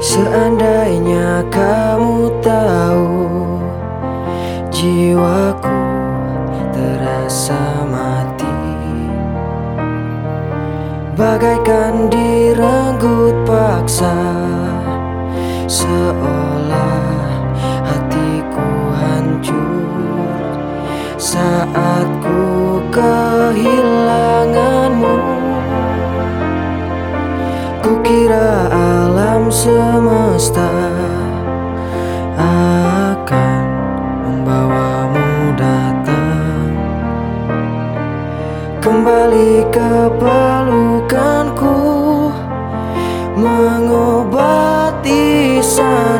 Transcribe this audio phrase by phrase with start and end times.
[0.00, 3.20] Seandainya kamu tahu
[4.72, 5.80] Jiwaku
[6.72, 8.48] terasa mati
[11.20, 14.16] Bagaikan direnggut paksa
[15.68, 17.04] Seolah
[17.84, 20.48] hatiku hancur
[21.20, 23.99] Saat ku kehilangan
[29.50, 30.70] semesta
[32.38, 33.62] akan
[34.22, 36.70] membawamu datang.
[38.78, 41.90] Kembali ke pelukanku
[43.40, 45.24] Mengobati
[45.64, 46.19] sanubari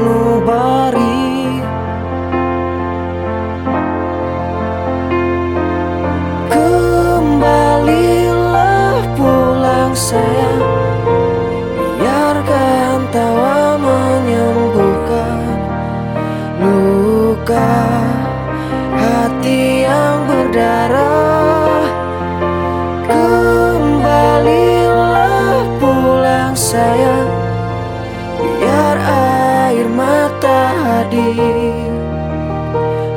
[31.11, 31.91] mata hadir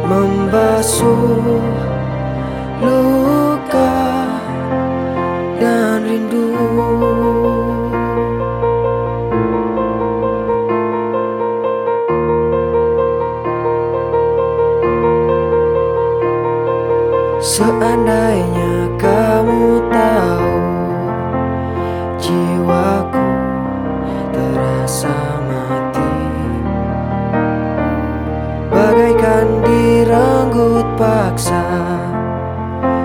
[0.04, 1.62] Membasuh
[2.82, 3.96] luka
[5.62, 6.52] dan rindu.
[17.40, 19.83] Seandainya kamu
[29.44, 31.68] Bagaikan direnggut paksa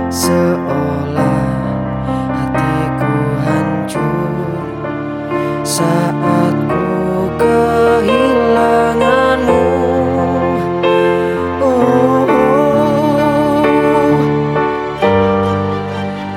[0.07, 1.51] Seolah
[2.31, 3.11] hatiku
[3.43, 4.71] hancur.
[5.67, 9.67] Saat ku kehilanganmu.
[11.59, 12.23] Oh,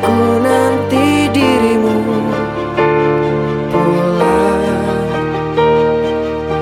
[0.01, 2.01] ku nanti dirimu
[3.69, 4.65] pulang.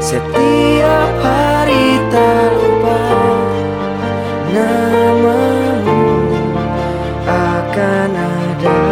[0.04, 1.59] Setiap hari
[7.90, 8.89] akan ada